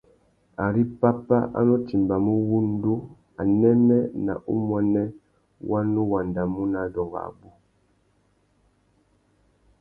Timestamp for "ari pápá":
0.65-1.37